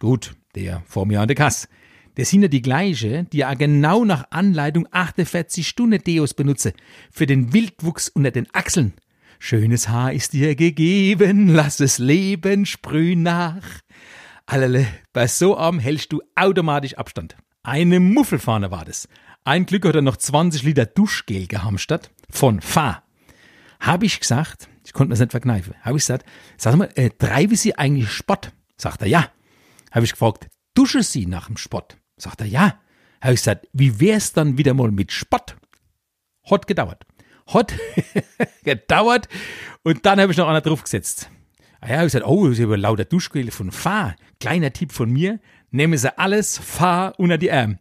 Gut, 0.00 0.34
der 0.54 0.82
vor 0.86 1.06
mir 1.06 1.20
an 1.20 1.28
der 1.28 1.36
Kasse. 1.36 1.68
Das 2.16 2.30
sind 2.30 2.42
ja 2.42 2.48
die 2.48 2.62
gleiche, 2.62 3.24
die 3.24 3.38
ja 3.38 3.54
genau 3.54 4.04
nach 4.04 4.26
Anleitung 4.30 4.86
48 4.90 5.66
Stunden 5.66 6.02
Deos 6.02 6.34
benutze. 6.34 6.72
Für 7.10 7.26
den 7.26 7.52
Wildwuchs 7.52 8.08
unter 8.08 8.30
den 8.30 8.46
Achseln. 8.52 8.94
Schönes 9.40 9.88
Haar 9.88 10.12
ist 10.12 10.32
dir 10.32 10.54
gegeben, 10.54 11.48
lass 11.48 11.80
es 11.80 11.98
leben, 11.98 12.66
sprüh 12.66 13.16
nach. 13.16 13.64
Allerle, 14.46 14.86
bei 15.12 15.26
so 15.26 15.56
einem 15.56 15.80
hältst 15.80 16.12
du 16.12 16.22
automatisch 16.36 16.94
Abstand. 16.94 17.36
Eine 17.62 17.98
Muffelfahne 17.98 18.70
war 18.70 18.84
das. 18.84 19.08
Ein 19.44 19.66
Glück 19.66 19.84
hat 19.86 19.96
er 19.96 20.02
noch 20.02 20.16
20 20.16 20.62
Liter 20.62 20.86
Duschgel 20.86 21.46
gehamstert. 21.46 22.10
Von 22.30 22.60
Fa. 22.60 23.02
Hab 23.80 24.02
ich 24.02 24.20
gesagt, 24.20 24.68
ich 24.84 24.92
konnte 24.92 25.08
mir's 25.08 25.20
nicht 25.20 25.32
verkneifen, 25.32 25.74
hab 25.82 25.92
ich 25.92 26.02
gesagt, 26.02 26.26
sag 26.56 26.76
mal, 26.76 26.88
äh, 26.94 27.10
treibe 27.10 27.56
Sie 27.56 27.76
eigentlich 27.76 28.10
Sport? 28.10 28.52
Sagt 28.76 29.02
er, 29.02 29.08
ja. 29.08 29.28
Hab 29.90 30.04
ich 30.04 30.12
gefragt, 30.12 30.48
dusche 30.74 31.02
Sie 31.02 31.26
nach 31.26 31.48
dem 31.48 31.56
Sport? 31.56 31.98
Sagt 32.16 32.40
er, 32.40 32.46
ja. 32.46 32.80
Hab 33.20 33.32
ich 33.32 33.40
gesagt, 33.40 33.68
wie 33.72 34.00
wär's 34.00 34.32
dann 34.32 34.58
wieder 34.58 34.74
mal 34.74 34.90
mit 34.90 35.12
Spott? 35.12 35.56
Hat 36.50 36.66
gedauert. 36.66 37.06
Hat 37.46 37.72
gedauert 38.64 39.28
und 39.82 40.04
dann 40.06 40.20
habe 40.20 40.32
ich 40.32 40.38
noch 40.38 40.48
einer 40.48 40.60
draufgesetzt. 40.60 41.30
Ah 41.80 41.90
ja, 41.90 41.98
ich 41.98 42.12
gesagt, 42.12 42.26
oh, 42.26 42.50
ich 42.50 42.60
habe 42.60 42.76
lauter 42.76 43.04
Duschgel 43.04 43.50
von 43.50 43.70
Fahr. 43.70 44.16
Kleiner 44.40 44.72
Tipp 44.72 44.92
von 44.92 45.10
mir, 45.10 45.40
nehmen 45.70 45.98
Sie 45.98 46.18
alles 46.18 46.58
Fahr 46.58 47.18
unter 47.18 47.38
die 47.38 47.52
Arme. 47.52 47.78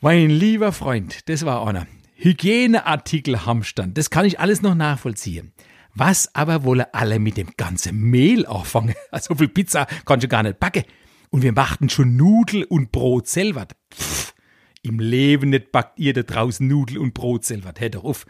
Mein 0.00 0.30
lieber 0.30 0.72
Freund, 0.72 1.28
das 1.28 1.44
war 1.44 1.66
einer. 1.66 1.86
Hygieneartikel 2.14 3.46
Hamstand, 3.46 3.98
das 3.98 4.10
kann 4.10 4.24
ich 4.24 4.40
alles 4.40 4.62
noch 4.62 4.74
nachvollziehen. 4.74 5.52
Was 5.94 6.34
aber 6.34 6.64
wollen 6.64 6.86
alle 6.92 7.18
mit 7.18 7.36
dem 7.36 7.50
ganzen 7.56 8.00
Mehl 8.00 8.46
anfangen? 8.46 8.94
Also 9.10 9.34
viel 9.34 9.48
Pizza 9.48 9.86
kannst 10.04 10.24
du 10.24 10.28
gar 10.28 10.42
nicht 10.42 10.58
backen. 10.58 10.84
Und 11.32 11.40
wir 11.40 11.52
machten 11.52 11.88
schon 11.88 12.14
Nudel 12.14 12.64
und 12.64 12.92
Brot 12.92 13.26
selber. 13.26 13.66
Pff, 13.92 14.34
Im 14.82 15.00
Leben 15.00 15.48
nicht 15.48 15.72
backt 15.72 15.98
ihr 15.98 16.12
da 16.12 16.22
draußen 16.22 16.68
Nudel 16.68 16.98
und 16.98 17.14
Brot 17.14 17.46
selber. 17.46 17.72
Hör 17.78 17.88
doch 17.88 18.04
auf. 18.04 18.26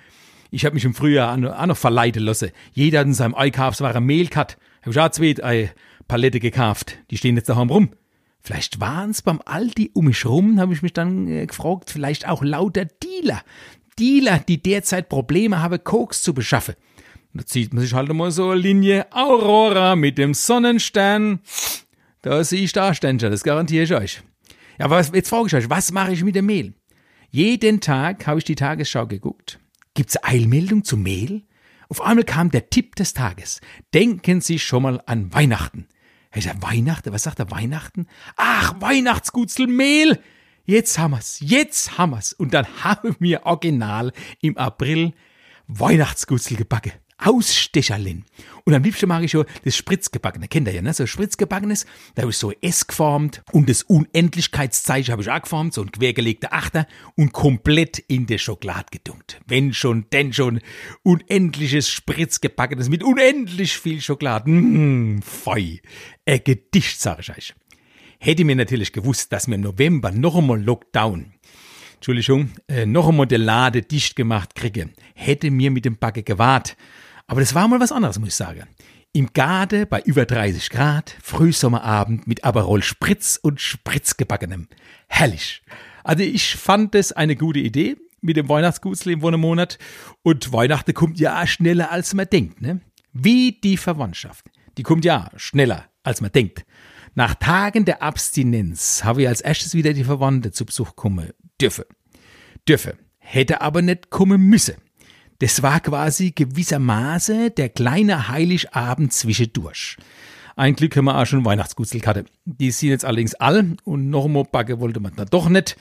Ich 0.52 0.64
hab 0.64 0.72
mich 0.72 0.84
im 0.84 0.94
Frühjahr 0.94 1.34
auch 1.34 1.66
noch 1.66 1.76
verleiten 1.76 2.22
lassen. 2.22 2.50
Jeder 2.72 3.00
hat 3.00 3.08
in 3.08 3.14
seinem 3.14 3.34
Einkaufsware 3.34 4.00
Mehl 4.00 4.28
gehabt. 4.28 4.56
Hab 4.82 4.92
ich 4.92 5.00
auch 5.00 5.10
zwei 5.10 5.34
eine 5.42 5.70
Palette 6.06 6.38
gekauft. 6.38 6.96
Die 7.10 7.16
stehen 7.16 7.36
jetzt 7.36 7.48
daheim 7.48 7.70
rum. 7.70 7.90
Vielleicht 8.40 8.78
waren's 8.78 9.20
beim 9.20 9.40
Aldi 9.44 9.90
um 9.94 10.04
mich 10.04 10.24
rum, 10.24 10.60
habe 10.60 10.72
ich 10.72 10.82
mich 10.82 10.92
dann 10.92 11.26
äh, 11.26 11.46
gefragt, 11.46 11.90
vielleicht 11.90 12.28
auch 12.28 12.42
lauter 12.42 12.84
Dealer. 12.84 13.42
Dealer, 13.98 14.38
die 14.38 14.62
derzeit 14.62 15.08
Probleme 15.08 15.60
haben, 15.60 15.82
Koks 15.82 16.22
zu 16.22 16.34
beschaffen. 16.34 16.76
Da 17.34 17.44
zieht 17.46 17.74
man 17.74 17.82
sich 17.82 17.94
halt 17.94 18.12
mal 18.12 18.30
so 18.30 18.50
eine 18.50 18.60
Linie 18.60 19.06
Aurora 19.10 19.96
mit 19.96 20.18
dem 20.18 20.34
Sonnenstern. 20.34 21.40
Da 22.22 22.44
sehe 22.44 22.62
ich 22.62 22.72
da 22.72 22.94
Ständer, 22.94 23.30
das 23.30 23.42
garantiere 23.42 23.82
ich 23.82 23.92
euch. 23.92 24.22
Ja, 24.78 24.86
aber 24.86 25.00
jetzt 25.00 25.28
frage 25.28 25.48
ich 25.48 25.54
euch, 25.54 25.68
was 25.68 25.90
mache 25.90 26.12
ich 26.12 26.22
mit 26.22 26.36
dem 26.36 26.46
Mehl? 26.46 26.74
Jeden 27.30 27.80
Tag 27.80 28.26
habe 28.26 28.38
ich 28.38 28.44
die 28.44 28.54
Tagesschau 28.54 29.06
geguckt. 29.06 29.58
Gibt's 29.94 30.22
Eilmeldung 30.22 30.84
zu 30.84 30.96
Mehl? 30.96 31.42
Auf 31.88 32.00
einmal 32.00 32.24
kam 32.24 32.50
der 32.50 32.70
Tipp 32.70 32.94
des 32.94 33.12
Tages. 33.12 33.60
Denken 33.92 34.40
Sie 34.40 34.60
schon 34.60 34.84
mal 34.84 35.02
an 35.04 35.34
Weihnachten. 35.34 35.88
Ich 36.34 36.44
sag, 36.44 36.62
Weihnachten? 36.62 37.12
Was 37.12 37.24
sagt 37.24 37.40
er, 37.40 37.50
Weihnachten? 37.50 38.06
Ach, 38.36 38.80
Weihnachtsgutzel 38.80 39.66
Mehl! 39.66 40.18
Jetzt 40.64 40.98
haben 40.98 41.10
wir's, 41.10 41.38
jetzt 41.40 41.98
haben 41.98 42.12
wir's. 42.12 42.32
Und 42.32 42.54
dann 42.54 42.66
haben 42.84 43.16
wir 43.18 43.46
original 43.46 44.12
im 44.40 44.56
April 44.56 45.12
Weihnachtsgutzel 45.66 46.56
gebacken. 46.56 46.92
Ausstecherlin. 47.24 48.24
Und 48.64 48.74
am 48.74 48.82
liebsten 48.82 49.08
mag 49.08 49.22
ich 49.24 49.32
schon 49.32 49.46
das 49.64 49.76
Spritzgebackene. 49.76 50.48
Kennt 50.48 50.68
ihr 50.68 50.74
ja, 50.74 50.82
ne? 50.82 50.92
So 50.94 51.06
Spritzgebackenes. 51.06 51.86
Da 52.14 52.22
habe 52.22 52.30
ich 52.30 52.38
so 52.38 52.52
S 52.60 52.86
geformt. 52.86 53.42
Und 53.52 53.68
das 53.68 53.82
Unendlichkeitszeichen 53.82 55.12
habe 55.12 55.22
ich 55.22 55.30
auch 55.30 55.42
geformt. 55.42 55.74
So 55.74 55.82
ein 55.82 55.90
quergelegter 55.90 56.52
Achter. 56.52 56.86
Und 57.16 57.32
komplett 57.32 57.98
in 57.98 58.26
der 58.26 58.38
Schokolade 58.38 58.86
gedunkt. 58.90 59.40
Wenn 59.46 59.74
schon, 59.74 60.06
denn 60.12 60.32
schon. 60.32 60.60
Unendliches 61.02 61.88
Spritzgebackenes 61.88 62.88
mit 62.88 63.02
unendlich 63.02 63.76
viel 63.76 64.00
Schokolade. 64.00 64.50
Mmh, 64.50 65.22
fei. 65.22 65.80
Ein 66.24 66.40
Gedicht, 66.44 67.00
sag 67.00 67.20
ich 67.20 67.30
euch. 67.30 67.54
Hätte 68.18 68.44
mir 68.44 68.54
natürlich 68.54 68.92
gewusst, 68.92 69.32
dass 69.32 69.48
wir 69.48 69.56
im 69.56 69.62
November 69.62 70.12
noch 70.12 70.36
einmal 70.36 70.62
Lockdown 70.62 71.32
Entschuldigung, 72.02 72.50
äh, 72.66 72.84
noch 72.84 73.08
einmal 73.08 73.28
der 73.28 73.38
Lade 73.38 73.80
dicht 73.82 74.16
gemacht 74.16 74.56
kriege, 74.56 74.90
hätte 75.14 75.52
mir 75.52 75.70
mit 75.70 75.84
dem 75.84 75.98
Backe 75.98 76.24
gewahrt. 76.24 76.76
Aber 77.26 77.40
das 77.40 77.54
war 77.54 77.68
mal 77.68 77.80
was 77.80 77.92
anderes, 77.92 78.18
muss 78.18 78.28
ich 78.28 78.34
sagen. 78.34 78.66
Im 79.12 79.32
Garde 79.34 79.84
bei 79.86 80.00
über 80.00 80.24
30 80.24 80.70
Grad, 80.70 81.14
Frühsommerabend 81.22 82.26
mit 82.26 82.44
Aperol 82.44 82.82
Spritz 82.82 83.38
und 83.40 83.60
Spritzgebackenem. 83.60 84.68
Herrlich. 85.06 85.62
Also 86.02 86.22
ich 86.22 86.56
fand 86.56 86.94
es 86.94 87.12
eine 87.12 87.36
gute 87.36 87.60
Idee 87.60 87.96
mit 88.22 88.36
dem 88.36 88.48
Weihnachtsgutsel 88.48 89.12
im 89.12 89.20
Monat. 89.40 89.78
Und 90.22 90.52
Weihnachten 90.52 90.94
kommt 90.94 91.20
ja 91.20 91.46
schneller, 91.46 91.90
als 91.90 92.14
man 92.14 92.26
denkt. 92.30 92.62
Ne? 92.62 92.80
Wie 93.12 93.60
die 93.60 93.76
Verwandtschaft. 93.76 94.46
Die 94.78 94.82
kommt 94.82 95.04
ja 95.04 95.30
schneller, 95.36 95.90
als 96.02 96.22
man 96.22 96.32
denkt. 96.32 96.64
Nach 97.14 97.34
Tagen 97.34 97.84
der 97.84 98.02
Abstinenz 98.02 99.04
habe 99.04 99.22
ich 99.22 99.28
als 99.28 99.42
erstes 99.42 99.74
wieder 99.74 99.92
die 99.92 100.04
Verwandte 100.04 100.50
zu 100.50 100.64
Besuch 100.64 100.96
kommen 100.96 101.30
dürfen. 101.60 101.84
Dürfen. 102.66 102.94
Hätte 103.18 103.60
aber 103.60 103.82
nicht 103.82 104.08
kommen 104.08 104.40
müssen. 104.40 104.76
Das 105.42 105.60
war 105.60 105.80
quasi 105.80 106.30
gewissermaßen 106.30 107.56
der 107.56 107.68
kleine 107.68 108.28
Heiligabend 108.28 109.12
zwischendurch. 109.12 109.96
Ein 110.54 110.76
Glück 110.76 110.96
haben 110.96 111.06
wir 111.06 111.18
auch 111.18 111.26
schon 111.26 111.44
Weihnachtsgutzelkarte. 111.44 112.26
Die 112.44 112.70
sind 112.70 112.90
jetzt 112.90 113.04
allerdings 113.04 113.34
all 113.34 113.74
und 113.82 114.08
noch 114.08 114.26
einmal 114.26 114.44
backen 114.44 114.78
wollte 114.78 115.00
man 115.00 115.16
da 115.16 115.24
doch 115.24 115.48
nicht. 115.48 115.76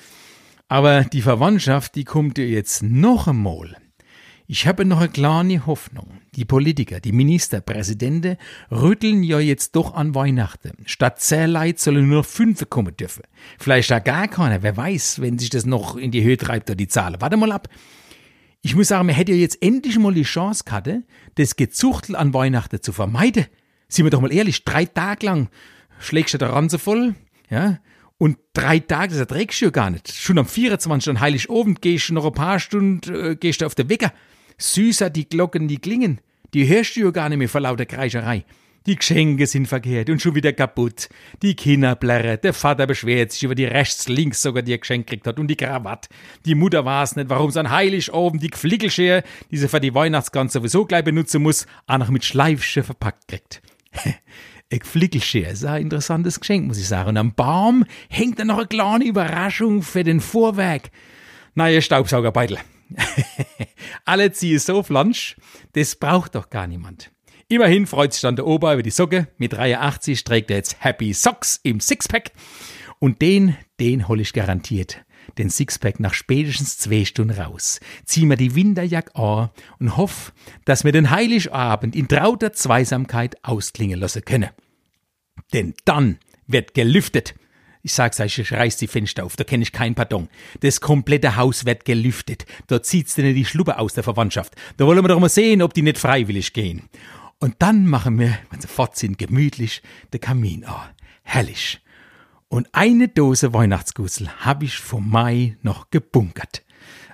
Aber 0.68 1.04
die 1.04 1.22
Verwandtschaft, 1.22 1.94
die 1.94 2.06
kommt 2.06 2.40
jetzt 2.40 2.82
noch 2.82 3.28
einmal. 3.28 3.78
Ich 4.48 4.66
habe 4.66 4.84
noch 4.84 5.00
eine 5.00 5.10
kleine 5.10 5.64
Hoffnung. 5.68 6.08
Die 6.34 6.46
Politiker, 6.46 7.00
die 7.00 7.12
Ministerpräsidenten 7.12 8.38
rütteln 8.72 9.22
ja 9.22 9.40
jetzt 9.40 9.76
doch 9.76 9.94
an 9.94 10.16
Weihnachten. 10.16 10.72
Statt 10.88 11.22
zehn 11.22 11.52
Leute 11.52 11.80
sollen 11.80 12.10
nur 12.10 12.24
fünf 12.24 12.68
kommen 12.72 12.98
dürfen. 12.98 13.26
Vielleicht 13.60 13.92
da 13.92 14.00
gar 14.00 14.28
keiner. 14.28 14.64
Wer 14.64 14.76
weiß, 14.76 15.22
wenn 15.22 15.38
sich 15.38 15.52
das 15.52 15.68
noch 15.68 15.98
in 15.98 16.10
die 16.10 16.24
Höhe 16.24 16.38
treibt, 16.38 16.68
da 16.68 16.74
die 16.74 16.88
Zahlen. 16.88 17.22
Warte 17.22 17.38
mal 17.38 17.52
ab. 17.52 17.70
Ich 18.62 18.76
muss 18.76 18.90
sagen, 18.90 19.08
man 19.08 19.16
hätte 19.16 19.32
ja 19.32 19.40
jetzt 19.40 19.62
endlich 19.62 19.98
mal 19.98 20.14
die 20.14 20.24
Chance 20.24 20.64
gehabt, 20.66 20.90
das 21.36 21.56
Gezuchtel 21.56 22.16
an 22.16 22.34
Weihnachten 22.34 22.82
zu 22.82 22.94
vermeiden. 22.94 23.48
Sind 23.88 24.06
wir 24.06 24.12
doch 24.12 24.22
mal 24.22 24.32
ehrlich, 24.32 24.64
drei 24.64 24.86
Tage 24.86 25.26
lang 25.26 25.50
schlägst 26.00 26.34
du 26.34 26.38
der 26.38 26.50
Ranze 26.50 26.80
voll, 26.80 27.16
ja, 27.50 27.80
und 28.18 28.38
drei 28.54 28.80
Tage, 28.80 29.10
das 29.10 29.20
erträgst 29.20 29.62
du 29.62 29.66
ja 29.66 29.72
gar 29.72 29.90
nicht. 29.90 30.12
Schon 30.14 30.38
am 30.38 30.46
24. 30.46 31.10
an 31.10 31.20
Heiligabend 31.20 31.82
gehst 31.82 32.10
du 32.10 32.14
noch 32.14 32.26
ein 32.26 32.34
paar 32.34 32.60
Stunden, 32.60 33.14
äh, 33.14 33.36
gehst 33.36 33.62
du 33.62 33.66
auf 33.66 33.74
den 33.74 33.90
Wecker. 33.90 34.14
Süßer 34.60 35.10
die 35.10 35.28
Glocken, 35.28 35.68
die 35.68 35.80
klingen. 35.80 36.22
Die 36.54 36.68
hörst 36.68 36.96
du 36.96 37.00
ja 37.00 37.10
gar 37.10 37.30
nicht 37.30 37.40
mehr 37.40 37.50
vor 37.50 37.62
lauter 37.62 37.88
Kreischerei. 37.88 38.46
Die 38.88 38.96
Geschenke 38.96 39.46
sind 39.46 39.68
verkehrt 39.68 40.10
und 40.10 40.22
schon 40.22 40.34
wieder 40.34 40.54
kaputt. 40.54 41.08
Die 41.44 41.56
Kinder 41.56 41.96
blärren, 41.96 42.40
der 42.42 42.54
Vater 42.54 42.88
beschwert 42.88 43.32
sich 43.32 43.44
über 43.44 43.54
die 43.54 43.66
rechts, 43.66 44.08
links 44.08 44.42
sogar, 44.42 44.64
die 44.64 44.74
er 44.74 44.80
geschenkt 44.80 45.08
gekriegt 45.08 45.28
hat 45.28 45.38
und 45.38 45.48
die 45.48 45.56
Krawatte. 45.56 46.10
Die 46.46 46.56
Mutter 46.56 46.84
weiß 46.84 47.16
nicht, 47.16 47.30
warum 47.30 47.52
sie 47.52 47.60
an 47.60 47.70
Heiligabend 47.70 48.42
die 48.42 48.50
Geflickelschere, 48.50 49.24
die 49.52 49.58
sie 49.58 49.68
für 49.68 49.80
die 49.80 49.94
Weihnachtsgans 49.94 50.54
sowieso 50.54 50.86
gleich 50.86 51.04
benutzen 51.04 51.44
muss, 51.44 51.68
auch 51.86 52.00
noch 52.00 52.10
mit 52.10 52.26
Schleifsche 52.26 52.82
verpackt 52.82 53.28
kriegt. 53.28 53.62
Ein 54.72 54.80
Geflickelschere 54.80 55.52
ist 55.52 55.66
ein 55.66 55.82
interessantes 55.82 56.40
Geschenk, 56.40 56.66
muss 56.66 56.78
ich 56.78 56.88
sagen. 56.88 57.10
Und 57.10 57.18
am 57.18 57.34
Baum 57.34 57.84
hängt 58.10 58.40
dann 58.40 58.48
noch 58.48 58.58
eine 58.58 58.68
kleine 58.68 59.04
Überraschung 59.04 59.82
für 59.82 60.06
den 60.06 60.22
Vorwerk. 60.22 60.92
Neue 61.56 61.82
Staubsaugerbeitel. 61.82 62.58
Alle 64.06 64.32
ziehen 64.32 64.60
so 64.60 64.82
Flansch, 64.82 65.36
das 65.74 65.96
braucht 65.96 66.36
doch 66.36 66.50
gar 66.50 66.68
niemand. 66.68 67.12
Immerhin 67.52 67.86
freut 67.86 68.14
sich 68.14 68.22
dann 68.22 68.38
der 68.38 68.48
Ober 68.48 68.72
über 68.72 68.82
die 68.82 68.92
Socke. 68.92 69.28
Mit 69.38 69.52
83 69.52 70.24
trägt 70.24 70.50
er 70.52 70.56
jetzt 70.56 70.78
Happy 70.80 71.12
Socks 71.12 71.60
im 71.64 71.82
Sixpack. 71.82 72.32
Und 72.98 73.22
den, 73.22 73.58
den 73.78 74.08
hol 74.08 74.22
ich 74.22 74.32
garantiert. 74.32 75.04
Den 75.38 75.50
Sixpack 75.50 76.00
nach 76.00 76.14
spätestens 76.14 76.78
zwei 76.78 77.04
Stunden 77.04 77.38
raus. 77.38 77.82
Zieh 78.06 78.26
mir 78.26 78.38
die 78.38 78.56
Winterjacke 78.56 79.14
an 79.18 79.50
und 79.80 79.98
hoff, 79.98 80.32
dass 80.64 80.86
wir 80.86 80.94
den 80.94 81.10
Heiligabend 81.10 81.94
in 81.94 82.08
trauter 82.08 82.54
Zweisamkeit 82.54 83.36
ausklingen 83.44 84.00
lassen 84.00 84.24
können. 84.24 84.52
Denn 85.52 85.74
dann 85.84 86.20
wird 86.48 86.74
gelüftet. 86.74 87.36
Ich 87.84 87.92
sag's 87.92 88.22
euch, 88.22 88.40
ich 88.40 88.54
reiß 88.54 88.78
die 88.78 88.88
Fenster 88.88 89.26
auf, 89.26 89.36
da 89.36 89.44
kenne 89.44 89.64
ich 89.64 89.74
kein 89.74 89.94
Pardon. 89.94 90.30
Das 90.62 90.80
komplette 90.80 91.36
Haus 91.36 91.66
wird 91.66 91.84
gelüftet. 91.84 92.46
Da 92.68 92.82
zieht's 92.82 93.16
denn 93.16 93.36
die 93.36 93.44
Schlubbe 93.44 93.78
aus 93.78 93.94
der 93.94 94.04
Verwandtschaft. 94.04 94.56
Da 94.78 94.86
wollen 94.86 95.04
wir 95.04 95.10
doch 95.10 95.20
mal 95.20 95.28
sehen, 95.28 95.62
ob 95.62 95.74
die 95.74 95.82
nicht 95.82 95.98
freiwillig 95.98 96.54
gehen. 96.54 96.84
Und 97.42 97.56
dann 97.58 97.88
machen 97.88 98.20
wir, 98.20 98.38
wenn 98.52 98.62
sie 98.62 98.68
fort 98.68 98.96
sind, 98.96 99.18
gemütlich 99.18 99.82
den 100.14 100.22
Kamin 100.22 100.64
an. 100.64 100.92
Herrlich. 101.24 101.82
Und 102.50 102.70
eine 102.72 103.08
Dose 103.08 103.52
Weihnachtsgusel 103.52 104.30
habe 104.46 104.66
ich 104.66 104.78
vom 104.78 105.10
Mai 105.10 105.58
noch 105.64 105.90
gebunkert. 105.90 106.64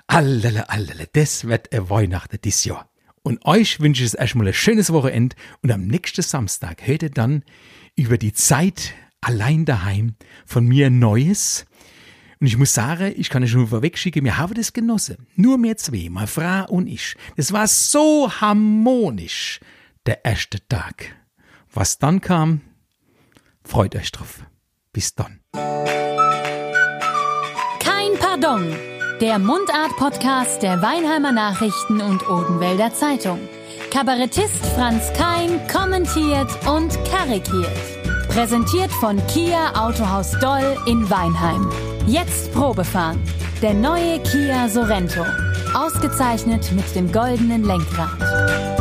Allele, 0.06 0.68
allele, 0.68 1.08
das 1.14 1.46
wird 1.46 1.72
ein 1.72 1.88
Weihnachten 1.88 2.38
dieses 2.44 2.64
Jahr. 2.64 2.90
Und 3.22 3.44
euch 3.46 3.80
wünsche 3.80 4.04
ich 4.04 4.18
erstmal 4.18 4.48
ein 4.48 4.52
schönes 4.52 4.92
Wochenende 4.92 5.34
und 5.62 5.72
am 5.72 5.86
nächsten 5.86 6.22
Samstag 6.22 6.86
hört 6.86 7.04
ihr 7.04 7.10
dann 7.10 7.42
über 7.96 8.18
die 8.18 8.34
Zeit 8.34 8.92
allein 9.22 9.64
daheim 9.64 10.14
von 10.44 10.66
mir 10.66 10.90
Neues. 10.90 11.64
Und 12.38 12.48
ich 12.48 12.58
muss 12.58 12.74
sagen, 12.74 13.14
ich 13.16 13.30
kann 13.30 13.42
es 13.42 13.50
schon 13.50 13.68
vorwegschicken, 13.68 14.24
wir 14.24 14.36
haben 14.36 14.54
das 14.54 14.74
genossen. 14.74 15.26
Nur 15.36 15.56
mehr 15.56 15.78
zwei, 15.78 16.08
meine 16.10 16.26
Frau 16.26 16.66
und 16.68 16.86
ich. 16.86 17.16
Das 17.36 17.52
war 17.52 17.66
so 17.66 18.30
harmonisch 18.30 19.60
der 20.08 20.24
erste 20.24 20.66
Tag. 20.68 21.14
Was 21.70 21.98
dann 21.98 22.22
kam, 22.22 22.62
freut 23.62 23.94
euch 23.94 24.10
drauf. 24.10 24.40
Bis 24.90 25.14
dann. 25.14 25.40
Kein 27.78 28.16
Pardon. 28.18 28.74
Der 29.20 29.38
Mundart-Podcast 29.38 30.62
der 30.62 30.80
Weinheimer 30.80 31.32
Nachrichten 31.32 32.00
und 32.00 32.26
Odenwälder 32.26 32.94
Zeitung. 32.94 33.38
Kabarettist 33.90 34.64
Franz 34.76 35.12
Kein 35.12 35.60
kommentiert 35.68 36.48
und 36.66 36.96
karikiert. 37.04 37.76
Präsentiert 38.28 38.90
von 38.92 39.18
Kia 39.26 39.74
Autohaus 39.74 40.32
Doll 40.40 40.78
in 40.86 41.10
Weinheim. 41.10 41.70
Jetzt 42.06 42.50
Probefahren. 42.54 43.22
Der 43.60 43.74
neue 43.74 44.22
Kia 44.22 44.70
Sorento. 44.70 45.26
Ausgezeichnet 45.74 46.72
mit 46.72 46.94
dem 46.94 47.12
goldenen 47.12 47.64
Lenkrad. 47.64 48.77